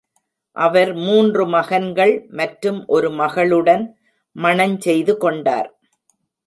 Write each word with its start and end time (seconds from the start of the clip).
அவர் 0.55 0.91
மூன்று 0.95 1.43
மகன்கள் 1.47 2.13
மற்றும் 2.31 2.79
ஒரு 2.87 3.11
மகளுடன் 3.11 3.85
மணஞ் 4.35 4.77
செய்து 4.79 5.17
கொண்டார். 5.17 5.69